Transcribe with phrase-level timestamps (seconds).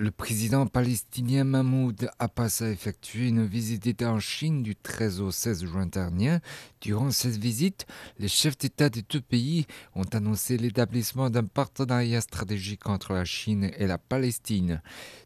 [0.00, 5.30] Le président palestinien Mahmoud Abbas a effectué une visite d'État en Chine du 13 au
[5.30, 6.38] 16 juin dernier.
[6.80, 7.86] Durant cette visite,
[8.18, 13.72] les chefs d'État des deux pays ont annoncé l'établissement d'un partenariat stratégique entre la Chine
[13.76, 14.80] et la Palestine.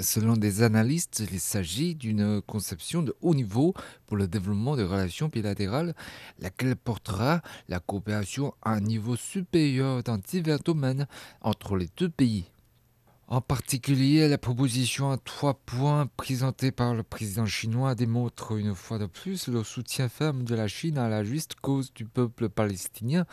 [0.00, 3.72] Selon des analystes, il s'agit d'une conception de haut niveau
[4.06, 5.94] pour le développement des relations bilatérales,
[6.40, 11.06] laquelle portera la coopération à un niveau supérieur dans divers domaines
[11.40, 12.44] entre les deux pays.
[13.30, 18.96] En particulier, la proposition à trois points présentée par le président chinois démontre une fois
[18.96, 23.26] de plus le soutien ferme de la Chine à la juste cause du peuple palestinien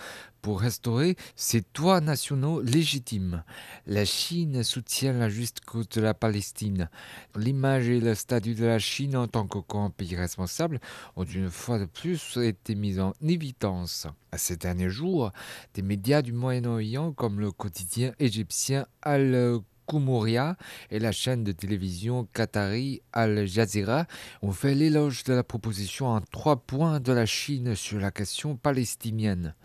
[0.45, 3.43] pour restaurer ses droits nationaux légitimes.
[3.87, 6.87] La Chine soutient la juste cause de la Palestine.
[7.35, 10.79] L'image et le statut de la Chine en tant que grand pays responsable
[11.15, 14.05] ont une fois de plus été mis en évidence.
[14.37, 15.31] Ces derniers jours,
[15.73, 20.57] des médias du Moyen-Orient comme le quotidien égyptien Al Koumoria
[20.91, 24.05] et la chaîne de télévision qatari Al Jazeera
[24.41, 28.55] ont fait l'éloge de la proposition en trois points de la Chine sur la question
[28.55, 29.55] palestinienne.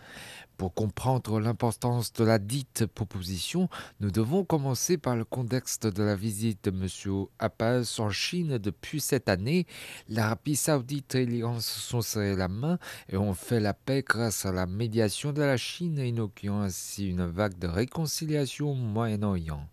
[0.61, 6.15] Pour comprendre l'importance de la dite proposition, nous devons commencer par le contexte de la
[6.15, 7.25] visite de M.
[7.39, 9.67] Abbas en Chine depuis cette année.
[10.11, 14.45] L'Arabie saoudite et l'Iran se sont serrés la main et ont fait la paix grâce
[14.45, 19.67] à la médiation de la Chine, inaugurant ainsi une vague de réconciliation au Moyen-Orient.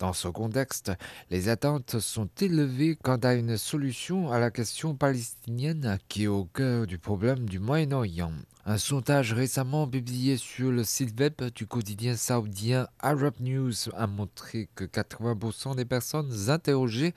[0.00, 0.90] Dans ce contexte,
[1.30, 6.46] les attentes sont élevées quant à une solution à la question palestinienne qui est au
[6.46, 8.32] cœur du problème du Moyen-Orient.
[8.64, 14.68] Un sondage récemment publié sur le site web du quotidien saoudien Arab News a montré
[14.74, 17.14] que 80% des personnes interrogées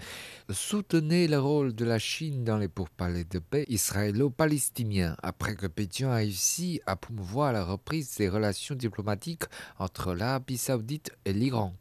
[0.49, 6.09] soutenaient le rôle de la Chine dans les pourparlers de paix israélo-palestiniens après que Pétion
[6.11, 9.43] a réussi à promouvoir la reprise des relations diplomatiques
[9.79, 11.75] entre l'Arabie saoudite et l'Iran.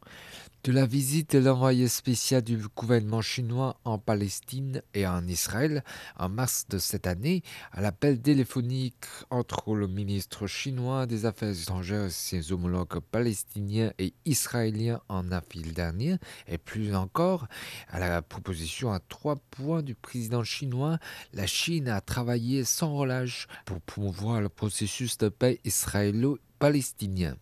[0.65, 5.83] De la visite de l'envoyé spécial du gouvernement chinois en Palestine et en Israël
[6.17, 12.05] en mars de cette année, à l'appel téléphonique entre le ministre chinois des Affaires étrangères
[12.05, 16.15] et ses homologues palestiniens et israéliens en avril dernier,
[16.47, 17.45] et plus encore,
[17.89, 20.97] à la proposition à trois points du président chinois,
[21.33, 27.35] la Chine a travaillé sans relâche pour promouvoir le processus de paix israélo-palestinien.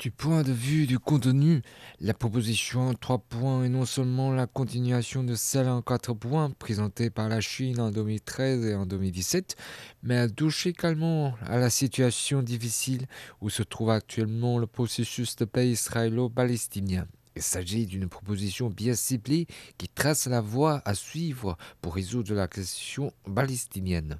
[0.00, 1.60] Du point de vue du contenu,
[2.00, 6.48] la proposition en trois points est non seulement la continuation de celle en quatre points
[6.48, 9.56] présentée par la Chine en 2013 et en 2017,
[10.02, 13.08] mais elle touche également à la situation difficile
[13.42, 17.06] où se trouve actuellement le processus de paix israélo-palestinien.
[17.36, 22.48] Il s'agit d'une proposition bien ciblée qui trace la voie à suivre pour résoudre la
[22.48, 24.18] question palestinienne.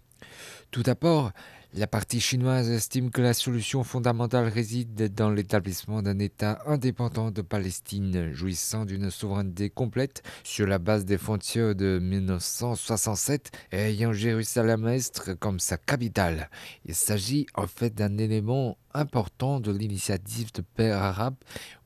[0.70, 1.32] Tout d'abord,
[1.72, 7.42] la partie chinoise estime que la solution fondamentale réside dans l'établissement d'un État indépendant de
[7.42, 15.36] Palestine, jouissant d'une souveraineté complète sur la base des frontières de 1967 et ayant Jérusalem-Est
[15.36, 16.50] comme sa capitale.
[16.86, 21.36] Il s'agit en fait d'un élément important de l'initiative de paix arabe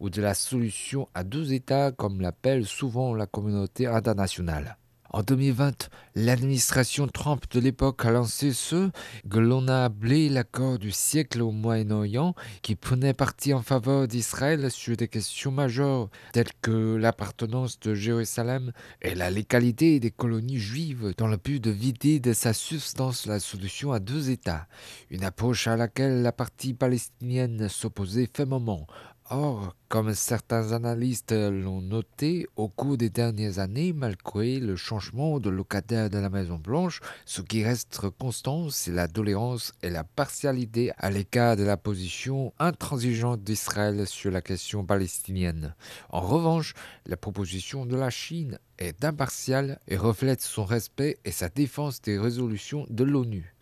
[0.00, 4.78] ou de la solution à deux États comme l'appelle souvent la communauté internationale.
[5.14, 8.90] En 2020, l'administration Trump de l'époque a lancé ce
[9.30, 14.72] que l'on a appelé l'accord du siècle au Moyen-Orient, qui prenait parti en faveur d'Israël
[14.72, 21.14] sur des questions majeures telles que l'appartenance de Jérusalem et la légalité des colonies juives
[21.16, 24.66] dans le but de vider de sa substance la solution à deux États,
[25.10, 28.88] une approche à laquelle la partie palestinienne s'opposait fermement.
[29.30, 35.48] Or, comme certains analystes l'ont noté, au cours des dernières années, malgré le changement de
[35.48, 40.92] locataire de la Maison Blanche, ce qui reste constant, c'est la tolérance et la partialité
[40.98, 45.74] à l'écart de la position intransigeante d'Israël sur la question palestinienne.
[46.10, 46.74] En revanche,
[47.06, 52.18] la proposition de la Chine est impartiale et reflète son respect et sa défense des
[52.18, 53.54] résolutions de l'ONU.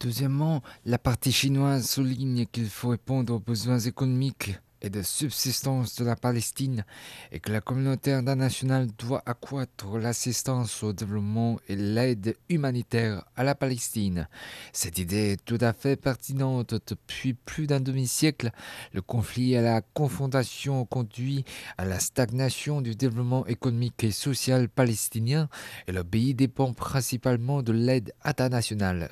[0.00, 6.04] Deuxièmement, la partie chinoise souligne qu'il faut répondre aux besoins économiques et de subsistance de
[6.04, 6.84] la Palestine
[7.32, 13.54] et que la communauté internationale doit accroître l'assistance au développement et l'aide humanitaire à la
[13.54, 14.28] Palestine.
[14.72, 18.50] Cette idée est tout à fait pertinente depuis plus d'un demi-siècle.
[18.92, 21.44] Le conflit et la confrontation ont conduit
[21.78, 25.48] à la stagnation du développement économique et social palestinien
[25.86, 29.10] et le pays dépend principalement de l'aide internationale.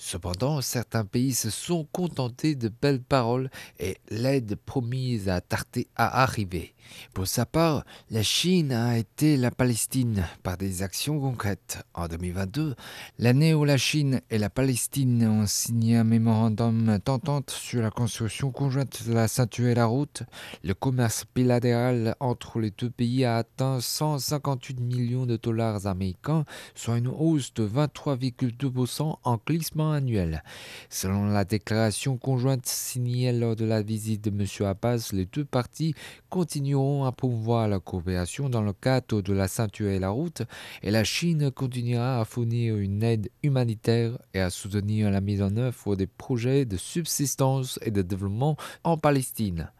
[0.00, 3.50] Cependant, certains pays se sont contentés de belles paroles
[3.80, 6.72] et l'aide promise à tarder à arriver.
[7.14, 11.84] Pour sa part, la Chine a été la Palestine par des actions concrètes.
[11.94, 12.74] En 2022,
[13.18, 18.50] l'année où la Chine et la Palestine ont signé un mémorandum d'entente sur la construction
[18.50, 20.22] conjointe de la ceinture et la route,
[20.62, 26.44] le commerce bilatéral entre les deux pays a atteint 158 millions de dollars américains,
[26.74, 30.42] soit une hausse de 23,2% en glissement annuel.
[30.88, 34.66] Selon la déclaration conjointe signée lors de la visite de M.
[34.66, 35.94] Abbas, les deux parties
[36.30, 40.42] continueront à promouvoir la coopération dans le cadre de la ceinture et la route,
[40.82, 45.56] et la Chine continuera à fournir une aide humanitaire et à soutenir la mise en
[45.56, 49.70] œuvre des projets de subsistance et de développement en Palestine.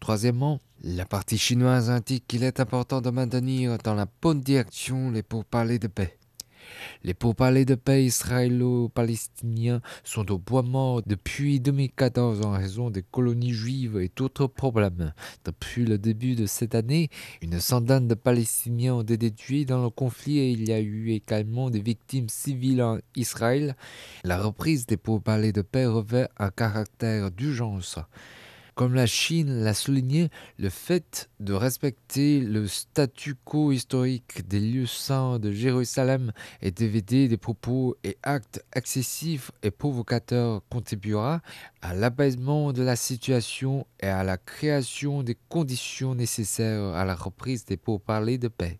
[0.00, 5.22] Troisièmement, la partie chinoise indique qu'il est important de maintenir dans la bonne direction les
[5.22, 6.18] pourparlers de paix.
[7.04, 13.52] Les pourparlers de paix israélo-palestiniens sont au bois mort depuis 2014 en raison des colonies
[13.52, 15.12] juives et d'autres problèmes.
[15.44, 17.10] Depuis le début de cette année,
[17.42, 21.10] une centaine de Palestiniens ont été tués dans le conflit et il y a eu
[21.10, 23.76] également des victimes civiles en Israël.
[24.24, 27.98] La reprise des pourparlers de paix revêt un caractère d'urgence.
[28.76, 30.28] Comme la Chine l'a souligné,
[30.58, 36.30] le fait de respecter le statu quo historique des lieux saints de Jérusalem
[36.60, 41.40] et d'éviter des propos et actes excessifs et provocateurs contribuera
[41.80, 47.64] à l'apaisement de la situation et à la création des conditions nécessaires à la reprise
[47.64, 48.78] des pourparlers de paix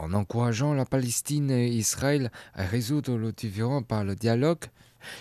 [0.00, 4.64] en encourageant la Palestine et Israël à résoudre le différend par le dialogue,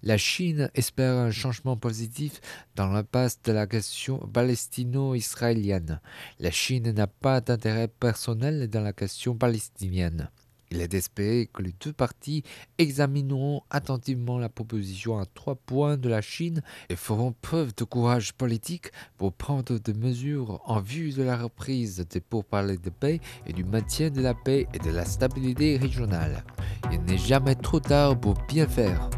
[0.04, 2.42] la Chine espère un changement positif
[2.76, 6.00] dans l'impasse de la question palestino-israélienne.
[6.40, 10.30] La Chine n'a pas d'intérêt personnel dans la question palestinienne.
[10.72, 12.44] Il est d'espérer que les deux parties
[12.78, 18.34] examineront attentivement la proposition à trois points de la Chine et feront preuve de courage
[18.34, 23.54] politique pour prendre des mesures en vue de la reprise des pourparlers de paix et
[23.54, 26.44] du maintien de la paix et de la stabilité régionale.
[26.92, 29.10] Il n'est jamais trop tard pour bien faire.